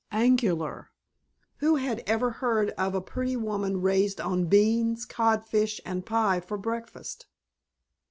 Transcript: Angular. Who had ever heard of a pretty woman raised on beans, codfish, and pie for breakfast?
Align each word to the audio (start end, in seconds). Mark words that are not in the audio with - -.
Angular. 0.11 0.89
Who 1.57 1.75
had 1.75 2.01
ever 2.07 2.31
heard 2.31 2.71
of 2.71 2.95
a 2.95 3.01
pretty 3.01 3.35
woman 3.35 3.81
raised 3.83 4.19
on 4.19 4.45
beans, 4.47 5.05
codfish, 5.05 5.79
and 5.85 6.03
pie 6.03 6.39
for 6.39 6.57
breakfast? 6.57 7.27